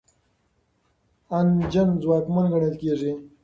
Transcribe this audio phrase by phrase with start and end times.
[1.37, 3.11] انجن ځواکمن ګڼل کیږي.